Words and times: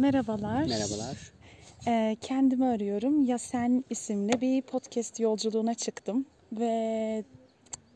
Merhabalar. 0.00 0.66
Merhabalar. 0.66 1.32
Ee, 1.86 2.16
kendimi 2.20 2.66
arıyorum. 2.66 3.24
Ya 3.24 3.38
Sen 3.38 3.84
isimli 3.90 4.40
bir 4.40 4.62
podcast 4.62 5.20
yolculuğuna 5.20 5.74
çıktım 5.74 6.26
ve 6.52 7.24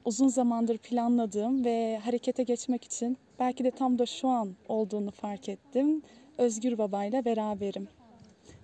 uzun 0.04 0.29
zamandır 0.29 0.79
planladığım 0.79 1.64
ve 1.64 1.98
harekete 2.04 2.43
geçmek 2.43 2.85
için 2.85 3.19
belki 3.38 3.64
de 3.64 3.71
tam 3.71 3.98
da 3.98 4.06
şu 4.06 4.29
an 4.29 4.54
olduğunu 4.69 5.11
fark 5.11 5.48
ettim. 5.48 6.03
Özgür 6.39 6.79
Baba'yla 6.79 7.25
beraberim. 7.25 7.89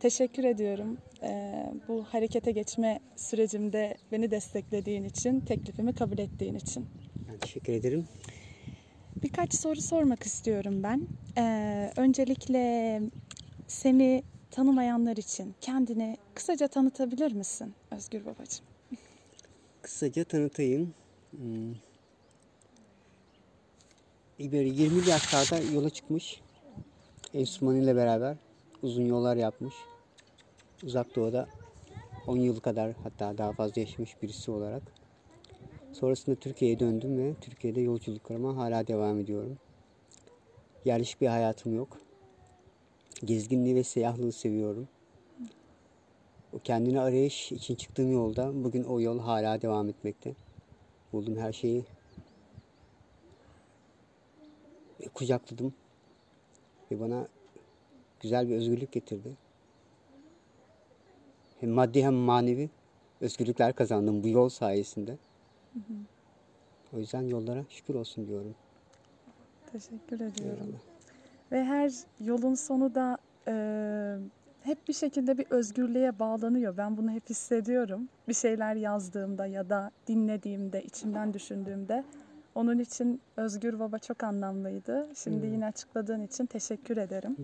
Teşekkür 0.01 0.45
ediyorum 0.45 0.99
ee, 1.23 1.73
bu 1.89 2.05
harekete 2.05 2.53
geçme 2.53 3.01
sürecimde 3.17 3.97
beni 4.13 4.31
desteklediğin 4.31 5.05
için, 5.05 5.41
teklifimi 5.41 5.95
kabul 5.95 6.19
ettiğin 6.19 6.55
için. 6.55 6.87
Ben 7.29 7.39
teşekkür 7.39 7.73
ederim. 7.73 8.09
Birkaç 9.23 9.55
soru 9.55 9.81
sormak 9.81 10.23
istiyorum 10.23 10.83
ben. 10.83 11.03
Ee, 11.39 11.93
öncelikle 11.97 13.03
seni 13.67 14.23
tanımayanlar 14.51 15.17
için 15.17 15.55
kendini 15.61 16.17
kısaca 16.35 16.69
tanıtabilir 16.69 17.33
misin 17.33 17.75
Özgür 17.91 18.21
Babacığım? 18.21 18.65
Kısaca 19.83 20.25
tanıtayım. 20.25 20.95
Hmm. 21.31 21.75
Böyle 24.39 24.69
20 24.69 25.09
yaşlarda 25.09 25.59
yola 25.75 25.91
çıkmış. 25.91 26.41
Enstrümanıyla 27.35 27.97
beraber 27.97 28.37
uzun 28.83 29.07
yollar 29.07 29.37
yapmış. 29.37 29.75
Uzak 30.83 31.17
Doğu'da 31.17 31.49
10 32.27 32.37
yıl 32.37 32.61
kadar 32.61 32.93
hatta 33.03 33.39
daha 33.39 33.53
fazla 33.53 33.81
yaşamış 33.81 34.23
birisi 34.23 34.51
olarak. 34.51 34.83
Sonrasında 35.93 36.37
Türkiye'ye 36.37 36.81
döndüm 36.81 37.19
ve 37.19 37.35
Türkiye'de 37.41 37.81
yolculuklarıma 37.81 38.57
hala 38.57 38.87
devam 38.87 39.19
ediyorum. 39.19 39.59
Yerleşik 40.85 41.21
bir 41.21 41.27
hayatım 41.27 41.75
yok. 41.75 41.99
Gezginliği 43.25 43.75
ve 43.75 43.85
seyahlığı 43.85 44.33
seviyorum. 44.33 44.89
O 46.53 46.59
kendini 46.59 47.01
arayış 47.01 47.53
için 47.53 47.75
çıktığım 47.75 48.13
yolda 48.13 48.65
bugün 48.65 48.85
o 48.85 49.01
yol 49.01 49.19
hala 49.19 49.63
devam 49.63 49.89
etmekte. 49.89 50.35
Buldum 51.13 51.37
her 51.37 51.53
şeyi 51.53 51.85
kucakladım 55.15 55.75
ve 56.91 57.01
bana 57.01 57.29
güzel 58.21 58.49
bir 58.49 58.55
özgürlük 58.55 58.93
getirdi. 58.93 59.37
Hem 61.61 61.71
maddi 61.71 62.05
hem 62.05 62.15
manevi 62.15 62.71
özgürlükler 63.21 63.73
kazandım 63.73 64.23
bu 64.23 64.29
yol 64.29 64.49
sayesinde. 64.49 65.17
Hı 65.73 65.79
hı. 65.79 65.95
O 66.93 66.99
yüzden 66.99 67.23
yollara 67.23 67.65
şükür 67.69 67.95
olsun 67.95 68.27
diyorum. 68.27 68.55
Teşekkür 69.73 70.21
ediyorum. 70.21 70.67
Eyvallah. 70.67 70.81
Ve 71.53 71.65
her 71.65 71.93
yolun 72.21 72.55
sonu 72.55 72.95
da 72.95 73.19
e, 73.49 73.55
hep 74.63 74.89
bir 74.89 74.93
şekilde 74.93 75.39
bir 75.39 75.47
özgürlüğe 75.51 76.19
bağlanıyor. 76.19 76.77
Ben 76.77 76.97
bunu 76.97 77.11
hep 77.11 77.31
hissediyorum. 77.31 78.09
Bir 78.29 78.35
şeyler 78.35 78.75
yazdığımda 78.75 79.47
ya 79.47 79.71
da 79.71 79.91
dinlediğimde, 80.07 80.83
içimden 80.83 81.35
düşündüğümde. 81.35 82.05
Onun 82.55 82.79
için 82.79 83.21
Özgür 83.37 83.79
Baba 83.79 83.99
çok 83.99 84.23
anlamlıydı. 84.23 85.09
Şimdi 85.17 85.47
hmm. 85.47 85.53
yine 85.53 85.67
açıkladığın 85.67 86.23
için 86.23 86.47
teşekkür 86.47 86.97
ederim. 86.97 87.37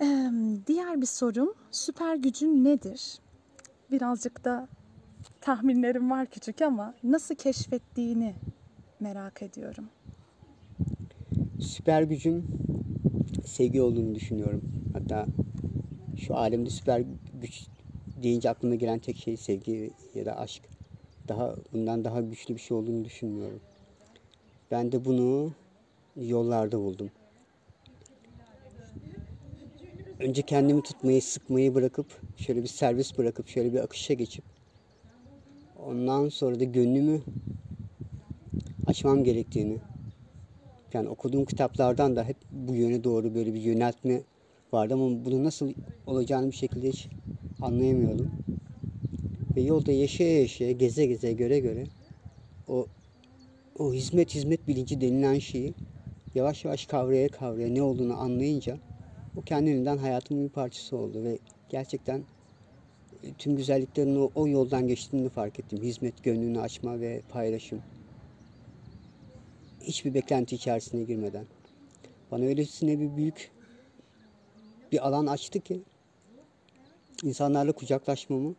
Ee, 0.00 0.30
diğer 0.66 1.00
bir 1.00 1.06
sorum, 1.06 1.54
süper 1.70 2.16
gücün 2.16 2.64
nedir? 2.64 3.18
Birazcık 3.90 4.44
da 4.44 4.68
tahminlerim 5.46 6.10
var 6.10 6.26
küçük 6.26 6.62
ama 6.62 6.94
nasıl 7.04 7.34
keşfettiğini 7.34 8.34
merak 9.00 9.42
ediyorum. 9.42 9.84
Süper 11.60 12.02
gücüm 12.02 12.46
sevgi 13.44 13.82
olduğunu 13.82 14.14
düşünüyorum. 14.14 14.62
Hatta 14.92 15.26
şu 16.26 16.36
alemde 16.36 16.70
süper 16.70 17.02
güç 17.40 17.66
deyince 18.22 18.50
aklıma 18.50 18.74
gelen 18.74 18.98
tek 18.98 19.16
şey 19.16 19.36
sevgi 19.36 19.90
ya 20.14 20.26
da 20.26 20.38
aşk. 20.38 20.62
Daha 21.28 21.54
bundan 21.72 22.04
daha 22.04 22.20
güçlü 22.20 22.54
bir 22.54 22.60
şey 22.60 22.76
olduğunu 22.76 23.04
düşünmüyorum. 23.04 23.60
Ben 24.70 24.92
de 24.92 25.04
bunu 25.04 25.52
yollarda 26.16 26.78
buldum. 26.78 27.10
Önce 30.20 30.42
kendimi 30.42 30.82
tutmayı, 30.82 31.22
sıkmayı 31.22 31.74
bırakıp 31.74 32.06
şöyle 32.36 32.62
bir 32.62 32.68
servis 32.68 33.18
bırakıp 33.18 33.48
şöyle 33.48 33.72
bir 33.72 33.78
akışa 33.78 34.14
geçip 34.14 34.55
ondan 35.86 36.28
sonra 36.28 36.60
da 36.60 36.64
gönlümü 36.64 37.20
açmam 38.86 39.24
gerektiğini 39.24 39.78
yani 40.92 41.08
okuduğum 41.08 41.44
kitaplardan 41.44 42.16
da 42.16 42.24
hep 42.24 42.36
bu 42.50 42.74
yöne 42.74 43.04
doğru 43.04 43.34
böyle 43.34 43.54
bir 43.54 43.60
yöneltme 43.60 44.20
vardı 44.72 44.94
ama 44.94 45.24
bunu 45.24 45.44
nasıl 45.44 45.72
olacağını 46.06 46.50
bir 46.50 46.56
şekilde 46.56 46.88
hiç 46.88 47.08
anlayamıyordum. 47.62 48.30
Ve 49.56 49.60
yolda 49.60 49.92
yaşaya 49.92 50.40
yaşaya, 50.40 50.72
geze 50.72 51.06
geze, 51.06 51.32
göre 51.32 51.60
göre 51.60 51.86
o 52.68 52.86
o 53.78 53.92
hizmet 53.92 54.34
hizmet 54.34 54.68
bilinci 54.68 55.00
denilen 55.00 55.38
şeyi 55.38 55.74
yavaş 56.34 56.64
yavaş 56.64 56.86
kavraya 56.86 57.28
kavraya 57.28 57.68
ne 57.68 57.82
olduğunu 57.82 58.20
anlayınca 58.20 58.78
o 59.36 59.42
kendiliğinden 59.42 59.98
hayatımın 59.98 60.44
bir 60.44 60.52
parçası 60.52 60.96
oldu 60.96 61.24
ve 61.24 61.38
gerçekten 61.68 62.22
tüm 63.38 63.56
güzelliklerin 63.56 64.30
o, 64.34 64.48
yoldan 64.48 64.88
geçtiğini 64.88 65.28
fark 65.28 65.58
ettim. 65.58 65.82
Hizmet 65.82 66.24
gönlünü 66.24 66.60
açma 66.60 67.00
ve 67.00 67.22
paylaşım 67.28 67.82
hiçbir 69.86 70.14
beklenti 70.14 70.54
içerisine 70.54 71.02
girmeden. 71.02 71.46
Bana 72.30 72.44
öylesine 72.44 73.00
bir 73.00 73.16
büyük 73.16 73.50
bir 74.92 75.06
alan 75.08 75.26
açtı 75.26 75.60
ki 75.60 75.80
insanlarla 77.22 77.72
kucaklaşmamı 77.72 78.54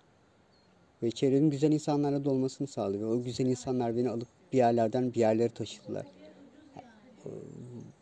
ve 1.03 1.11
çevremin 1.11 1.49
güzel 1.49 1.71
insanlarla 1.71 2.25
dolmasını 2.25 2.67
sağladı. 2.67 2.99
Ve 2.99 3.05
o 3.05 3.23
güzel 3.23 3.45
insanlar 3.45 3.97
beni 3.97 4.09
alıp 4.09 4.27
bir 4.53 4.57
yerlerden 4.57 5.13
bir 5.13 5.19
yerlere 5.19 5.49
taşıdılar. 5.49 6.05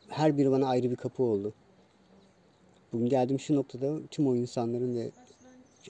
Her 0.07 0.37
biri 0.37 0.51
bana 0.51 0.67
ayrı 0.67 0.91
bir 0.91 0.95
kapı 0.95 1.23
oldu. 1.23 1.53
Bugün 2.93 3.09
geldiğim 3.09 3.39
şu 3.39 3.55
noktada 3.55 3.99
tüm 4.11 4.27
o 4.27 4.35
insanların 4.35 4.95
ve 4.95 5.11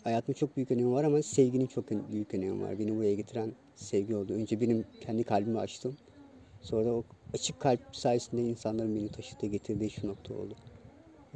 hayatımda 0.04 0.38
çok 0.38 0.56
büyük 0.56 0.72
önemi 0.72 0.92
var 0.92 1.04
ama 1.04 1.22
sevginin 1.22 1.68
çok 1.68 1.86
büyük 2.12 2.34
önemi 2.34 2.62
var. 2.62 2.80
Beni 2.80 2.96
buraya 2.96 3.16
getiren 3.16 3.52
sevgi 3.76 4.16
oldu. 4.16 4.34
Önce 4.34 4.62
benim 4.62 4.86
kendi 5.02 5.24
kalbimi 5.24 5.60
açtım. 5.60 5.98
Sonra 6.62 6.94
o 6.94 7.04
açık 7.34 7.60
kalp 7.60 7.80
sayesinde 7.92 8.42
insanların 8.42 8.96
beni 8.96 9.10
taşıdığı 9.10 9.48
getirdiği 9.48 9.90
şu 9.90 10.08
nokta 10.08 10.34
oldu. 10.34 10.56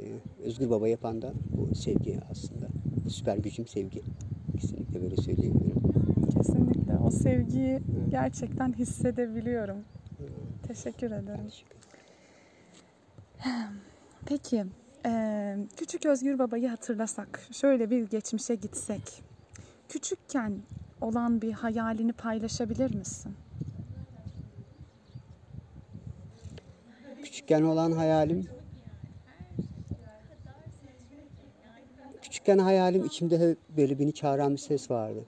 Ee, 0.00 0.04
Özgür 0.44 0.70
Baba 0.70 0.88
yapan 0.88 1.22
da 1.22 1.32
bu 1.56 1.74
sevgi 1.74 2.18
aslında. 2.30 2.68
Bu 3.04 3.10
süper 3.10 3.36
gücüm 3.36 3.66
sevgi. 3.66 4.02
Kesinlikle 4.60 5.02
böyle 5.02 5.16
söyleyebilirim. 5.16 5.82
Kesinlikle. 6.36 6.98
O 6.98 7.10
sevgiyi 7.10 7.80
gerçekten 8.10 8.72
hissedebiliyorum. 8.72 9.84
Teşekkür 10.68 11.06
ederim. 11.06 11.48
Teşekkür 11.48 11.80
Peki, 14.26 14.64
e, 15.06 15.56
küçük 15.76 16.06
Özgür 16.06 16.38
Baba'yı 16.38 16.68
hatırlasak, 16.68 17.40
şöyle 17.52 17.90
bir 17.90 18.08
geçmişe 18.08 18.54
gitsek. 18.54 19.22
Küçükken 19.88 20.52
olan 21.00 21.42
bir 21.42 21.52
hayalini 21.52 22.12
paylaşabilir 22.12 22.94
misin? 22.94 23.34
Küçükken 27.22 27.62
olan 27.62 27.92
hayalim 27.92 28.48
Küçükken 32.22 32.58
hayalim 32.58 33.04
içimde 33.04 33.38
hep 33.38 33.58
böyle 33.76 33.98
beni 33.98 34.12
çağıran 34.12 34.52
bir 34.52 34.58
ses 34.58 34.90
vardı. 34.90 35.24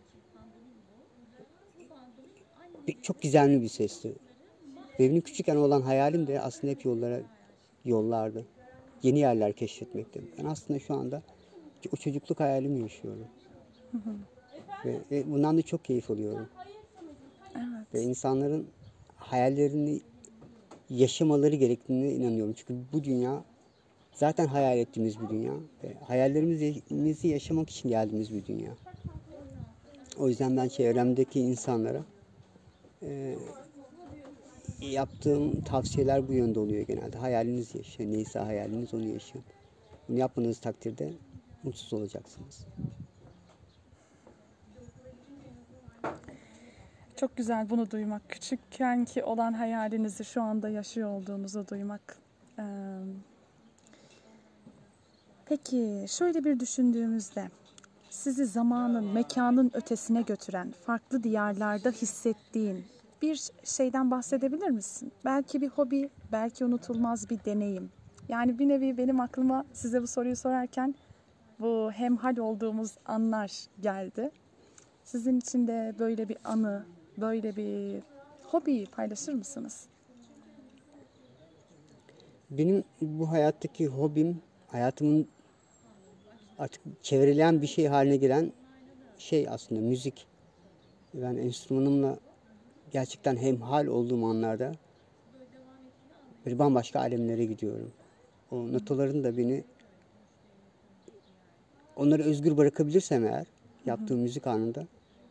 Çok 3.02 3.22
gizemli 3.22 3.62
bir 3.62 3.68
sesti. 3.68 4.14
Benim 4.98 5.20
küçükken 5.20 5.56
olan 5.56 5.82
hayalim 5.82 6.26
de 6.26 6.40
aslında 6.40 6.72
hep 6.72 6.84
yollara 6.84 7.20
yollardı. 7.84 8.46
Yeni 9.02 9.18
yerler 9.18 9.52
keşfetmekti. 9.52 10.20
Ben 10.38 10.44
aslında 10.44 10.78
şu 10.80 10.94
anda 10.94 11.22
o 11.92 11.96
çocukluk 11.96 12.40
hayalimi 12.40 12.82
yaşıyorum. 12.82 13.28
Hı 13.92 13.98
hı. 13.98 14.14
Ve, 14.84 14.98
ve 15.10 15.32
bundan 15.32 15.58
da 15.58 15.62
çok 15.62 15.84
keyif 15.84 16.10
alıyorum. 16.10 16.48
Evet. 17.56 17.94
Ve 17.94 18.02
insanların 18.02 18.66
hayallerini 19.16 20.00
yaşamaları 20.90 21.56
gerektiğine 21.56 22.12
inanıyorum. 22.12 22.54
Çünkü 22.56 22.74
bu 22.92 23.04
dünya 23.04 23.44
zaten 24.14 24.46
hayal 24.46 24.78
ettiğimiz 24.78 25.20
bir 25.20 25.28
dünya. 25.28 25.52
Ve 25.84 25.94
hayallerimizi 26.06 27.28
yaşamak 27.28 27.70
için 27.70 27.88
geldiğimiz 27.88 28.34
bir 28.34 28.46
dünya. 28.46 28.74
O 30.18 30.28
yüzden 30.28 30.56
ben 30.56 30.68
çevremdeki 30.68 31.40
insanlara 31.40 32.02
e, 33.02 33.36
yaptığım 34.80 35.60
tavsiyeler 35.60 36.28
bu 36.28 36.32
yönde 36.32 36.60
oluyor 36.60 36.86
genelde. 36.86 37.18
Hayaliniz 37.18 37.74
yaşayın. 37.74 38.12
Neyse 38.12 38.38
hayaliniz 38.38 38.94
onu 38.94 39.08
yaşayın. 39.08 39.46
Bunu 40.08 40.18
yapmanız 40.18 40.58
takdirde 40.60 41.12
mutsuz 41.62 41.92
olacaksınız. 41.92 42.66
Çok 47.16 47.36
güzel 47.36 47.70
bunu 47.70 47.90
duymak. 47.90 48.28
Küçükken 48.28 49.04
ki 49.04 49.24
olan 49.24 49.52
hayalinizi 49.52 50.24
şu 50.24 50.42
anda 50.42 50.68
yaşıyor 50.68 51.10
olduğunuzu 51.10 51.68
duymak. 51.68 52.18
Peki 55.46 56.04
şöyle 56.08 56.44
bir 56.44 56.60
düşündüğümüzde 56.60 57.50
sizi 58.10 58.46
zamanın, 58.46 59.04
mekanın 59.04 59.70
ötesine 59.74 60.22
götüren, 60.22 60.70
farklı 60.86 61.22
diyarlarda 61.22 61.90
hissettiğin 61.90 62.84
bir 63.22 63.50
şeyden 63.64 64.10
bahsedebilir 64.10 64.70
misin? 64.70 65.12
Belki 65.24 65.60
bir 65.60 65.68
hobi, 65.68 66.10
belki 66.32 66.64
unutulmaz 66.64 67.30
bir 67.30 67.44
deneyim. 67.44 67.90
Yani 68.28 68.58
bir 68.58 68.68
nevi 68.68 68.98
benim 68.98 69.20
aklıma 69.20 69.64
size 69.72 70.02
bu 70.02 70.06
soruyu 70.06 70.36
sorarken 70.36 70.94
bu 71.60 71.90
hemhal 71.92 72.36
olduğumuz 72.36 72.94
anlar 73.06 73.66
geldi. 73.80 74.30
Sizin 75.04 75.38
için 75.38 75.66
de 75.66 75.94
böyle 75.98 76.28
bir 76.28 76.36
anı, 76.44 76.84
böyle 77.18 77.56
bir 77.56 78.02
hobi 78.42 78.86
paylaşır 78.86 79.32
mısınız? 79.32 79.86
Benim 82.50 82.84
bu 83.00 83.30
hayattaki 83.30 83.86
hobim, 83.86 84.42
hayatımın 84.68 85.28
artık 86.58 86.82
çevrilen 87.02 87.62
bir 87.62 87.66
şey 87.66 87.86
haline 87.86 88.16
gelen 88.16 88.52
şey 89.18 89.48
aslında 89.48 89.80
müzik. 89.80 90.26
Ben 91.14 91.36
enstrümanımla 91.36 92.18
gerçekten 92.92 93.36
hemhal 93.36 93.86
olduğum 93.86 94.26
anlarda 94.26 94.72
böyle 96.46 96.58
bambaşka 96.58 97.00
alemlere 97.00 97.44
gidiyorum. 97.44 97.92
O 98.50 98.72
notaların 98.72 99.24
da 99.24 99.36
beni 99.36 99.64
onları 101.96 102.22
özgür 102.22 102.56
bırakabilirsem 102.56 103.24
eğer 103.26 103.46
yaptığım 103.86 104.20
müzik 104.20 104.46
anında 104.46 104.86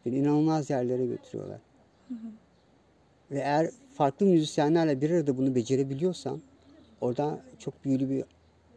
beni 0.06 0.16
inanılmaz 0.16 0.70
yerlere 0.70 1.06
götürüyorlar. 1.06 1.60
Ve 3.32 3.40
eğer 3.40 3.70
farklı 3.94 4.26
müzisyenlerle 4.26 5.02
bir 5.02 5.12
arada 5.12 5.38
bunu 5.38 5.56
becerebiliyorsam 5.56 6.42
orada 7.02 7.40
çok 7.60 7.86
büyülü 7.86 8.10
bir 8.10 8.24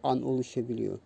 an 0.03 0.23
oluşabiliyor. 0.23 0.99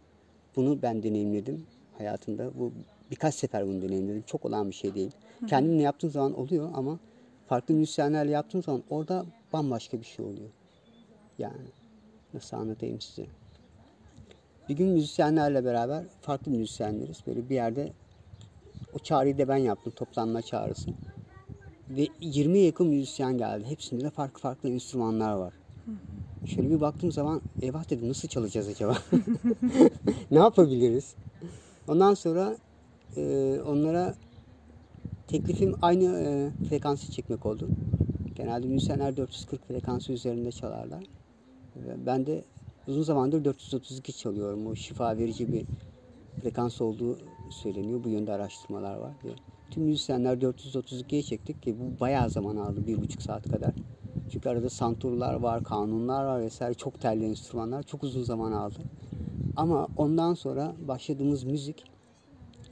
Bunu 0.57 0.83
ben 0.83 1.03
deneyimledim 1.03 1.67
hayatımda. 1.99 2.51
Bu 2.59 2.73
birkaç 3.11 3.35
sefer 3.35 3.67
bunu 3.67 3.83
deneyimledim. 3.83 4.23
Çok 4.27 4.45
olan 4.45 4.71
bir 4.71 4.75
şey 4.75 4.95
değil. 4.95 5.11
Kendimle 5.47 5.83
yaptığım 5.83 6.11
zaman 6.11 6.39
oluyor 6.39 6.71
ama 6.75 6.99
farklı 7.49 7.75
müzisyenlerle 7.75 8.31
yaptığım 8.31 8.63
zaman 8.63 8.83
orada 8.91 9.27
bambaşka 9.53 10.01
bir 10.01 10.07
şey 10.07 10.25
oluyor. 10.25 10.49
Yani 11.39 11.67
nasıl 12.35 12.57
anlatayım 12.57 13.01
size? 13.01 13.27
Bir 14.69 14.77
gün 14.77 14.89
müzisyenlerle 14.89 15.65
beraber 15.65 16.05
farklı 16.21 16.53
müzisyenleriz. 16.53 17.23
Böyle 17.27 17.49
bir 17.49 17.55
yerde 17.55 17.93
o 18.95 18.99
çağrıyı 18.99 19.39
da 19.39 19.49
ben 19.49 19.57
yaptım. 19.57 19.93
Toplanma 19.97 20.43
çağrısı. 20.43 20.91
Ve 21.91 22.07
20'ye 22.07 22.65
yakın 22.65 22.87
müzisyen 22.87 23.39
geldi. 23.39 23.65
Hepsinde 23.69 24.05
de 24.05 24.11
farklı 24.11 24.41
farklı 24.41 24.71
enstrümanlar 24.71 25.33
var. 25.33 25.55
Şöyle 26.47 26.71
bir 26.71 26.81
baktığım 26.81 27.13
zaman 27.13 27.41
eyvah 27.63 27.91
dedim 27.91 28.09
nasıl 28.09 28.29
çalacağız 28.29 28.69
acaba? 28.69 28.99
ne 30.31 30.39
yapabiliriz? 30.39 31.15
Ondan 31.89 32.15
sonra 32.15 32.57
e, 33.17 33.55
onlara 33.67 34.15
teklifim 35.29 35.75
aynı 35.83 36.05
e, 36.05 36.51
frekansı 36.69 37.13
çekmek 37.13 37.47
oldu. 37.47 37.69
Genelde 38.35 38.67
müzisyenler 38.67 39.17
440 39.17 39.69
frekansı 39.69 40.13
üzerinde 40.13 40.53
çalarlar. 40.53 41.05
Ve 41.77 42.07
ben 42.07 42.27
de 42.27 42.45
uzun 42.87 43.03
zamandır 43.03 43.45
432 43.45 44.17
çalıyorum. 44.19 44.67
O 44.67 44.75
şifa 44.75 45.19
verici 45.19 45.53
bir 45.53 45.65
frekans 46.43 46.81
olduğu 46.81 47.19
söyleniyor. 47.51 48.05
Bu 48.05 48.09
yönde 48.09 48.33
araştırmalar 48.33 48.97
var. 48.97 49.13
Ve 49.25 49.29
tüm 49.71 49.83
müzisyenler 49.83 50.37
432'ye 50.37 51.23
çektik 51.23 51.63
ki 51.63 51.77
bu 51.81 52.01
bayağı 52.01 52.31
zaman 52.31 52.57
aldı. 52.57 52.87
Bir 52.87 53.01
buçuk 53.01 53.23
saat 53.23 53.51
kadar. 53.51 53.75
Çünkü 54.33 54.49
arada 54.49 54.71
santurlar 54.71 55.35
var, 55.35 55.63
kanunlar 55.63 56.25
var 56.25 56.41
vesaire. 56.41 56.75
Çok 56.75 57.01
telli 57.01 57.25
enstrümanlar. 57.25 57.83
Çok 57.83 58.03
uzun 58.03 58.23
zaman 58.23 58.53
aldı. 58.53 58.79
Ama 59.57 59.89
ondan 59.97 60.35
sonra 60.35 60.75
başladığımız 60.89 61.45
müzik 61.45 61.85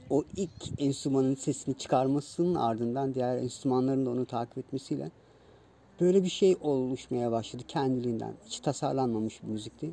o 0.09 0.23
ilk 0.35 0.81
enstrümanın 0.81 1.35
sesini 1.35 1.77
çıkarmasının 1.77 2.55
ardından 2.55 3.13
diğer 3.13 3.37
enstrümanların 3.37 4.05
da 4.05 4.09
onu 4.09 4.25
takip 4.25 4.57
etmesiyle 4.57 5.11
böyle 6.01 6.23
bir 6.23 6.29
şey 6.29 6.57
oluşmaya 6.61 7.31
başladı 7.31 7.63
kendiliğinden. 7.67 8.33
Hiç 8.45 8.59
tasarlanmamış 8.59 9.43
bir 9.43 9.47
müzikti. 9.47 9.91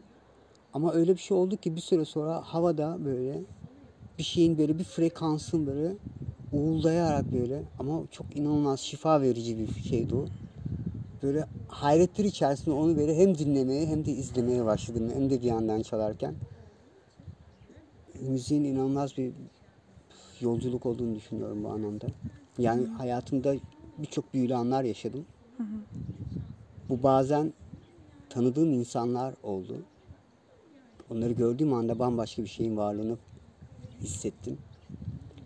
Ama 0.73 0.93
öyle 0.93 1.13
bir 1.13 1.21
şey 1.21 1.37
oldu 1.37 1.57
ki 1.57 1.77
bir 1.77 1.81
süre 1.81 2.05
sonra 2.05 2.41
havada 2.45 3.05
böyle 3.05 3.41
bir 4.19 4.23
şeyin 4.23 4.59
böyle 4.59 4.79
bir 4.79 4.85
frekansın 4.85 5.67
böyle 5.67 5.97
uğuldayarak 6.53 7.33
böyle 7.33 7.63
ama 7.79 8.03
çok 8.11 8.37
inanılmaz 8.37 8.81
şifa 8.81 9.23
verici 9.23 9.59
bir 9.59 9.83
şeydi 9.83 10.15
o. 10.15 10.27
Böyle 11.23 11.45
hayretler 11.69 12.25
içerisinde 12.25 12.71
onu 12.71 12.97
böyle 12.97 13.17
hem 13.19 13.39
dinlemeye 13.39 13.87
hem 13.87 14.05
de 14.05 14.11
izlemeye 14.11 14.65
başladım. 14.65 15.11
Hem 15.15 15.31
de 15.31 15.43
bir 15.43 15.47
yandan 15.47 15.83
çalarken. 15.83 16.35
Müziğin 18.21 18.65
inanılmaz 18.65 19.17
bir 19.17 19.33
yolculuk 20.41 20.87
olduğunu 20.87 21.15
düşünüyorum 21.17 21.65
bu 21.65 21.69
anlamda. 21.69 22.07
Yani 22.59 22.87
hayatımda 22.87 23.55
birçok 23.99 24.35
büyülü 24.35 24.55
anlar 24.55 24.85
yaşadım. 24.85 25.27
Bu 26.89 27.03
bazen 27.03 27.53
tanıdığım 28.29 28.73
insanlar 28.73 29.35
oldu. 29.43 29.75
Onları 31.11 31.33
gördüğüm 31.33 31.73
anda 31.75 31.99
bambaşka 31.99 32.43
bir 32.43 32.49
şeyin 32.49 32.77
varlığını 32.77 33.19
hissettim. 34.03 34.59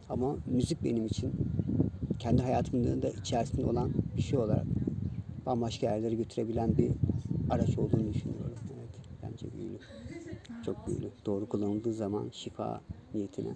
Ama 0.08 0.36
müzik 0.46 0.84
benim 0.84 1.06
için 1.06 1.32
kendi 2.18 2.42
hayatımda 2.42 3.02
da 3.02 3.10
içerisinde 3.10 3.66
olan 3.66 3.90
bir 4.16 4.22
şey 4.22 4.38
olarak 4.38 4.66
bambaşka 5.46 5.86
yerlere 5.86 6.14
götürebilen 6.14 6.76
bir 6.76 6.90
araç 7.50 7.78
olduğunu 7.78 8.12
düşünüyorum. 8.12 8.56
Evet, 8.78 8.90
bence 9.22 9.46
büyülü. 9.52 9.78
Çok 10.62 10.86
büyülü. 10.86 11.10
Doğru 11.26 11.48
kullanıldığı 11.48 11.92
zaman 11.92 12.28
şifa 12.32 12.80
niyetine, 13.14 13.54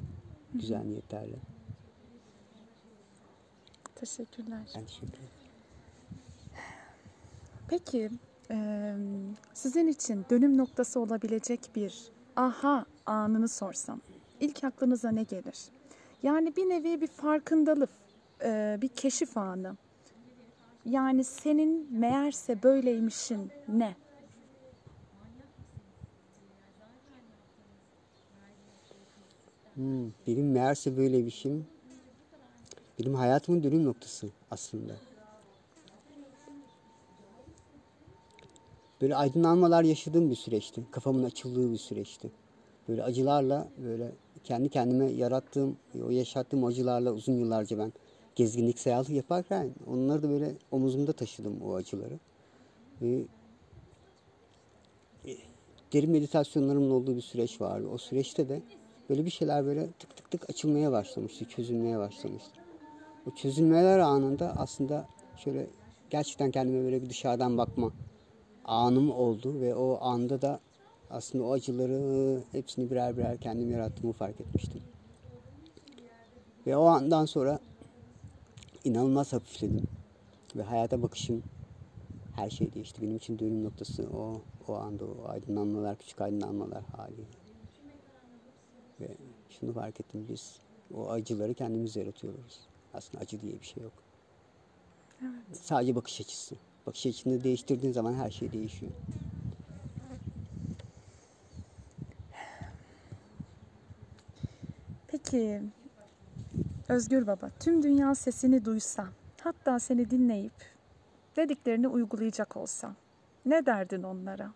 güzel 0.54 0.84
niyetlerle. 0.84 1.36
Teşekkürler. 3.94 4.60
Ben 4.76 4.84
teşekkür 4.84 5.06
ederim. 5.08 5.28
Peki 7.68 8.10
e, 8.50 8.94
sizin 9.54 9.86
için 9.86 10.24
dönüm 10.30 10.58
noktası 10.58 11.00
olabilecek 11.00 11.60
bir 11.76 12.12
aha 12.36 12.86
anını 13.06 13.48
sorsam 13.48 14.00
ilk 14.40 14.64
aklınıza 14.64 15.10
ne 15.10 15.22
gelir? 15.22 15.58
Yani 16.22 16.56
bir 16.56 16.68
nevi 16.68 17.00
bir 17.00 17.06
farkındalık, 17.06 17.90
e, 18.44 18.78
bir 18.82 18.88
keşif 18.88 19.36
anı. 19.36 19.76
Yani 20.84 21.24
senin 21.24 21.98
meğerse 21.98 22.62
böyleymişin 22.62 23.50
ne? 23.68 23.96
Hmm, 29.74 30.10
benim 30.26 30.52
meğerse 30.52 30.96
böyle 30.96 31.26
bir 31.26 31.30
şeyim. 31.30 31.66
Benim 33.00 33.14
hayatımın 33.14 33.62
dönüm 33.62 33.84
noktası 33.84 34.28
aslında. 34.50 34.92
Böyle 39.00 39.16
aydınlanmalar 39.16 39.82
yaşadığım 39.84 40.30
bir 40.30 40.34
süreçti. 40.34 40.82
Kafamın 40.90 41.22
açıldığı 41.22 41.72
bir 41.72 41.78
süreçti. 41.78 42.30
Böyle 42.88 43.02
acılarla 43.02 43.68
böyle 43.84 44.12
kendi 44.44 44.68
kendime 44.68 45.10
yarattığım, 45.10 45.76
o 46.06 46.10
yaşattığım 46.10 46.64
acılarla 46.64 47.12
uzun 47.12 47.32
yıllarca 47.32 47.78
ben 47.78 47.92
gezginlik 48.36 48.78
seyahati 48.78 49.14
yaparken 49.14 49.70
onları 49.86 50.22
da 50.22 50.30
böyle 50.30 50.52
omuzumda 50.70 51.12
taşıdım 51.12 51.62
o 51.62 51.74
acıları. 51.74 52.18
Ve 53.02 53.24
e, 55.26 55.36
derin 55.92 56.10
meditasyonlarımın 56.10 56.90
olduğu 56.90 57.16
bir 57.16 57.20
süreç 57.20 57.60
vardı. 57.60 57.88
O 57.88 57.98
süreçte 57.98 58.48
de 58.48 58.62
böyle 59.12 59.24
bir 59.24 59.30
şeyler 59.30 59.66
böyle 59.66 59.86
tık 59.92 60.16
tık 60.16 60.30
tık 60.30 60.50
açılmaya 60.50 60.92
başlamıştı, 60.92 61.44
çözülmeye 61.44 61.98
başlamıştı. 61.98 62.50
O 63.26 63.30
çözülmeler 63.30 63.98
anında 63.98 64.56
aslında 64.56 65.06
şöyle 65.36 65.66
gerçekten 66.10 66.50
kendime 66.50 66.84
böyle 66.84 67.02
bir 67.02 67.10
dışarıdan 67.10 67.58
bakma 67.58 67.92
anım 68.64 69.10
oldu 69.10 69.60
ve 69.60 69.74
o 69.74 69.98
anda 70.00 70.42
da 70.42 70.60
aslında 71.10 71.44
o 71.44 71.52
acıları 71.52 72.40
hepsini 72.52 72.90
birer 72.90 73.16
birer 73.16 73.38
kendim 73.38 73.70
yarattığımı 73.70 74.12
fark 74.12 74.40
etmiştim. 74.40 74.82
Ve 76.66 76.76
o 76.76 76.84
andan 76.84 77.24
sonra 77.24 77.58
inanılmaz 78.84 79.32
hafifledim. 79.32 79.86
Ve 80.56 80.62
hayata 80.62 81.02
bakışım 81.02 81.42
her 82.36 82.50
şey 82.50 82.74
değişti. 82.74 83.02
Benim 83.02 83.16
için 83.16 83.38
dönüm 83.38 83.64
noktası 83.64 84.06
o, 84.16 84.40
o 84.68 84.74
anda 84.74 85.04
o 85.04 85.28
aydınlanmalar, 85.28 85.98
küçük 85.98 86.20
aydınlanmalar 86.20 86.82
hali. 86.96 87.41
Ve 89.00 89.08
şunu 89.50 89.72
fark 89.72 90.00
ettim 90.00 90.26
biz 90.28 90.56
o 90.94 91.10
acıları 91.10 91.54
kendimiz 91.54 91.96
yaratıyoruz. 91.96 92.60
Aslında 92.94 93.22
acı 93.22 93.40
diye 93.40 93.60
bir 93.60 93.66
şey 93.66 93.82
yok. 93.82 93.92
Evet. 95.22 95.56
Sadece 95.56 95.94
bakış 95.94 96.20
açısı. 96.20 96.56
Bakış 96.86 97.06
açını 97.06 97.44
değiştirdiğin 97.44 97.92
zaman 97.92 98.14
her 98.14 98.30
şey 98.30 98.52
değişiyor. 98.52 98.92
Peki 105.08 105.62
Özgür 106.88 107.26
Baba 107.26 107.50
tüm 107.60 107.82
dünya 107.82 108.14
sesini 108.14 108.64
duysa 108.64 109.08
hatta 109.40 109.78
seni 109.78 110.10
dinleyip 110.10 110.52
dediklerini 111.36 111.88
uygulayacak 111.88 112.56
olsa 112.56 112.94
ne 113.46 113.66
derdin 113.66 114.02
onlara? 114.02 114.52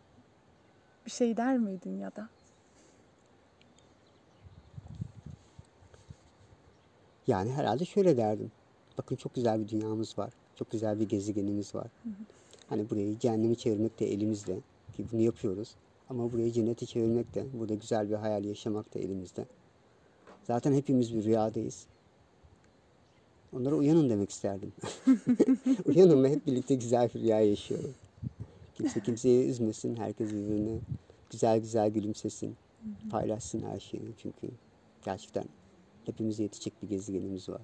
Bir 1.07 1.11
şey 1.11 1.37
der 1.37 1.59
miydin 1.59 1.99
ya 1.99 2.17
da? 2.17 2.29
Yani 7.27 7.53
herhalde 7.53 7.85
şöyle 7.85 8.17
derdim. 8.17 8.51
Bakın 8.99 9.17
çok 9.17 9.35
güzel 9.35 9.61
bir 9.61 9.69
dünyamız 9.69 10.19
var. 10.19 10.33
Çok 10.57 10.71
güzel 10.71 11.01
bir 11.01 11.09
gezegenimiz 11.09 11.75
var. 11.75 11.87
Hani 12.69 12.91
burayı 12.91 13.19
cehenneme 13.19 13.55
çevirmek 13.55 14.01
de 14.01 14.13
elimizde. 14.13 14.59
Ki 14.97 15.05
bunu 15.13 15.21
yapıyoruz. 15.21 15.75
Ama 16.11 16.33
burayı 16.33 16.53
cennete 16.53 16.87
çevirmek 16.87 17.35
de, 17.35 17.47
burada 17.53 17.75
güzel 17.75 18.11
bir 18.11 18.15
hayal 18.15 18.45
yaşamak 18.45 18.95
da 18.95 18.99
elimizde. 18.99 19.45
Zaten 20.45 20.73
hepimiz 20.73 21.15
bir 21.15 21.25
rüyadayız. 21.25 21.87
Onlara 23.53 23.75
uyanın 23.75 24.11
demek 24.11 24.31
isterdim. 24.31 24.73
uyanın 25.85 26.25
ve 26.25 26.31
hep 26.31 26.47
birlikte 26.47 26.75
güzel 26.75 27.11
bir 27.15 27.21
rüya 27.21 27.41
yaşayalım. 27.41 27.95
Kimse 28.75 29.01
kimseyi 29.01 29.49
üzmesin, 29.49 29.97
herkes 29.97 30.29
birbirine 30.29 30.79
güzel 31.31 31.59
güzel 31.59 31.91
gülümsesin, 31.91 32.57
paylaşsın 33.11 33.63
her 33.71 33.81
şeyi. 33.81 34.03
Çünkü 34.23 34.49
gerçekten 35.05 35.45
hepimize 36.07 36.43
yetecek 36.43 36.83
bir 36.83 36.89
gezegenimiz 36.89 37.49
var. 37.49 37.63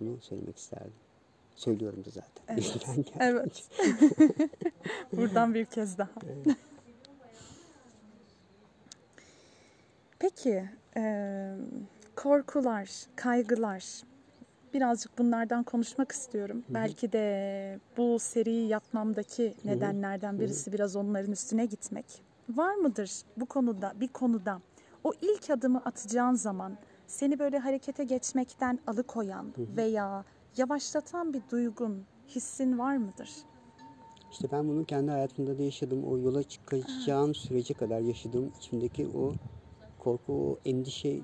Bunu 0.00 0.20
söylemek 0.20 0.58
isterdim. 0.58 0.92
Söylüyorum 1.56 2.04
da 2.04 2.10
zaten. 2.10 2.56
Geldiğince. 2.56 3.12
Evet. 3.20 3.68
Buradan 5.12 5.54
bir 5.54 5.64
kez 5.64 5.98
daha. 5.98 6.10
Peki, 10.18 10.68
e, 10.96 11.54
korkular, 12.16 12.90
kaygılar, 13.16 13.84
birazcık 14.74 15.18
bunlardan 15.18 15.62
konuşmak 15.62 16.12
istiyorum. 16.12 16.64
Belki 16.68 17.12
de 17.12 17.80
bu 17.96 18.18
seriyi 18.18 18.68
yapmamdaki 18.68 19.54
nedenlerden 19.64 20.40
birisi 20.40 20.72
biraz 20.72 20.96
onların 20.96 21.32
üstüne 21.32 21.66
gitmek. 21.66 22.04
Var 22.48 22.74
mıdır 22.74 23.10
bu 23.36 23.46
konuda, 23.46 23.92
bir 24.00 24.08
konuda 24.08 24.60
o 25.04 25.12
ilk 25.22 25.50
adımı 25.50 25.78
atacağın 25.78 26.34
zaman 26.34 26.78
seni 27.06 27.38
böyle 27.38 27.58
harekete 27.58 28.04
geçmekten 28.04 28.78
alıkoyan 28.86 29.52
veya 29.58 30.24
yavaşlatan 30.56 31.32
bir 31.32 31.42
duygun, 31.50 32.04
hissin 32.28 32.78
var 32.78 32.96
mıdır? 32.96 33.30
İşte 34.32 34.48
ben 34.52 34.68
bunu 34.68 34.84
kendi 34.84 35.10
hayatımda 35.10 35.58
da 35.58 35.62
yaşadım. 35.62 36.04
O 36.04 36.18
yola 36.18 36.42
çıkacağım 36.42 37.34
sürece 37.34 37.74
kadar 37.74 38.00
yaşadığım 38.00 38.52
içimdeki 38.58 39.08
o 39.08 39.32
korku, 39.98 40.32
o 40.32 40.58
endişe 40.64 41.20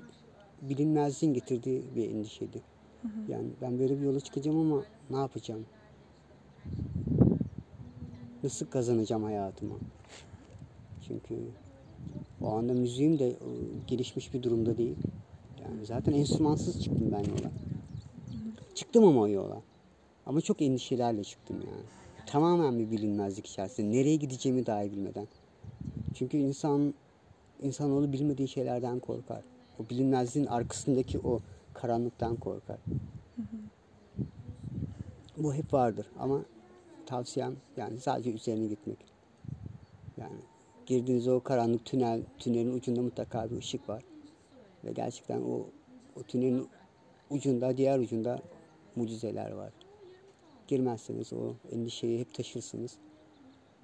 bilinmezliğin 0.61 1.33
getirdiği 1.33 1.95
bir 1.95 2.09
endişeydi. 2.09 2.61
Yani 3.27 3.49
ben 3.61 3.79
böyle 3.79 3.97
bir 3.97 4.05
yola 4.05 4.19
çıkacağım 4.19 4.59
ama 4.59 4.83
ne 5.09 5.17
yapacağım? 5.17 5.65
Nasıl 8.43 8.65
kazanacağım 8.65 9.23
hayatımı? 9.23 9.75
Çünkü 11.07 11.35
o 12.41 12.51
anda 12.51 12.73
müziğim 12.73 13.19
de 13.19 13.29
e, 13.29 13.35
gelişmiş 13.87 14.33
bir 14.33 14.43
durumda 14.43 14.77
değil. 14.77 14.95
Yani 15.63 15.85
zaten 15.85 16.13
enstrümansız 16.13 16.83
çıktım 16.83 17.11
ben 17.11 17.19
yola. 17.19 17.51
Çıktım 18.75 19.03
ama 19.03 19.29
yola. 19.29 19.61
Ama 20.25 20.41
çok 20.41 20.61
endişelerle 20.61 21.23
çıktım 21.23 21.57
yani. 21.57 21.85
Tamamen 22.25 22.79
bir 22.79 22.91
bilinmezlik 22.91 23.47
içerisinde. 23.47 23.97
Nereye 23.97 24.15
gideceğimi 24.15 24.65
dahi 24.65 24.91
bilmeden. 24.91 25.27
Çünkü 26.13 26.37
insan 26.37 26.93
insanoğlu 27.61 28.13
bilmediği 28.13 28.47
şeylerden 28.47 28.99
korkar. 28.99 29.43
O 29.79 29.89
bilinmezliğin 29.89 30.47
arkasındaki 30.47 31.19
o 31.19 31.39
karanlıktan 31.73 32.35
korkar. 32.35 32.77
Bu 35.37 35.53
hep 35.53 35.73
vardır 35.73 36.05
ama 36.19 36.45
tavsiyem 37.05 37.55
yani 37.77 37.99
sadece 37.99 38.31
üzerine 38.31 38.67
gitmek. 38.67 38.97
Yani 40.17 40.39
girdiğiniz 40.85 41.27
o 41.27 41.39
karanlık 41.39 41.85
tünel, 41.85 42.21
tünelin 42.39 42.73
ucunda 42.73 43.01
mutlaka 43.01 43.51
bir 43.51 43.57
ışık 43.57 43.89
var. 43.89 44.03
Ve 44.83 44.91
gerçekten 44.91 45.41
o, 45.41 45.65
o 46.19 46.23
tünelin 46.23 46.67
ucunda, 47.29 47.77
diğer 47.77 47.99
ucunda 47.99 48.41
mucizeler 48.95 49.51
var. 49.51 49.73
Girmezseniz 50.67 51.33
o 51.33 51.53
endişeyi 51.71 52.19
hep 52.19 52.33
taşırsınız 52.33 52.97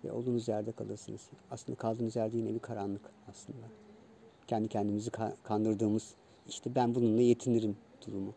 ve 0.03 0.11
olduğunuz 0.11 0.47
yerde 0.47 0.71
kalırsınız. 0.71 1.21
Aslında 1.51 1.77
kaldığınız 1.77 2.15
yerde 2.15 2.37
yine 2.37 2.53
bir 2.53 2.59
karanlık 2.59 3.01
aslında. 3.29 3.65
Kendi 4.47 4.67
kendimizi 4.67 5.09
ka- 5.09 5.33
kandırdığımız 5.43 6.13
işte 6.49 6.75
ben 6.75 6.95
bununla 6.95 7.21
yetinirim 7.21 7.77
durumu. 8.07 8.33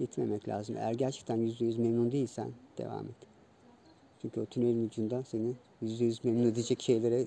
Yetinmemek 0.00 0.48
lazım. 0.48 0.76
Eğer 0.76 0.92
gerçekten 0.92 1.36
yüzde 1.36 1.64
yüz 1.64 1.78
memnun 1.78 2.12
değilsen 2.12 2.50
devam 2.78 3.04
et. 3.04 3.16
Çünkü 4.22 4.40
o 4.40 4.46
tünelin 4.46 4.86
ucunda 4.86 5.22
seni 5.22 5.54
yüzde 5.80 6.04
yüz 6.04 6.24
memnun 6.24 6.46
edecek 6.46 6.82
şeylere 6.82 7.26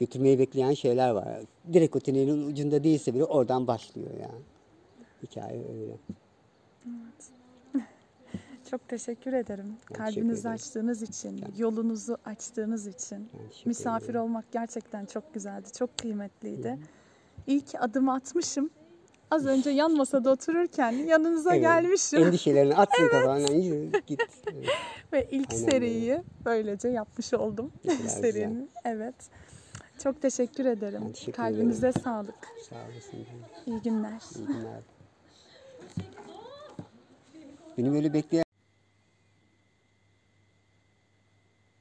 götürmeyi 0.00 0.38
bekleyen 0.38 0.74
şeyler 0.74 1.10
var. 1.10 1.28
Direkt 1.72 1.96
o 1.96 2.00
tünelin 2.00 2.46
ucunda 2.46 2.84
değilse 2.84 3.14
bile 3.14 3.24
oradan 3.24 3.66
başlıyor 3.66 4.10
yani. 4.20 4.42
Hikaye 5.22 5.62
öyle. 5.72 5.96
Çok 8.70 8.88
teşekkür 8.88 9.32
ederim. 9.32 9.76
Ben 9.90 9.96
Kalbinizi 9.98 10.40
ederim. 10.40 10.54
açtığınız 10.54 11.02
için, 11.02 11.44
yolunuzu 11.58 12.16
açtığınız 12.24 12.86
için. 12.86 13.28
Misafir 13.64 14.04
ederim. 14.04 14.20
olmak 14.20 14.52
gerçekten 14.52 15.06
çok 15.06 15.34
güzeldi, 15.34 15.68
çok 15.78 15.98
kıymetliydi. 15.98 16.78
İyi 17.46 17.60
ki 17.60 17.78
adımı 17.78 18.14
atmışım. 18.14 18.70
Az 19.30 19.46
önce 19.46 19.70
yan 19.70 19.96
masada 19.96 20.30
otururken 20.32 20.92
yanınıza 20.92 21.52
Evet. 21.54 21.62
gelmişim 21.62 22.22
Endişelerini 22.26 22.74
attın 22.76 23.08
kafandan 23.10 23.54
yürü 23.54 23.90
git. 24.06 24.22
Evet. 24.52 24.68
ve 25.12 25.28
ilk 25.30 25.52
Aynen 25.52 25.64
seriyi 25.70 26.22
böylece 26.44 26.88
yapmış 26.88 27.34
oldum. 27.34 27.72
Serinin. 28.06 28.70
Evet. 28.84 29.14
Çok 30.02 30.22
teşekkür 30.22 30.64
ederim. 30.64 31.02
Ben 31.04 31.12
teşekkür 31.12 31.32
Kalbinize 31.32 31.92
sağlık. 31.92 32.34
Sağ 32.68 32.76
olasın. 32.76 33.26
İyi 33.66 33.82
günler. 33.82 34.22
İyi 34.36 34.46
günler. 34.46 34.80
Beni 37.78 37.92
böyle 37.92 38.12
bekleyen 38.12 38.44